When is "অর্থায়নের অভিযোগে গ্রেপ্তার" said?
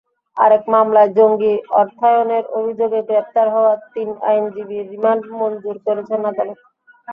1.79-3.47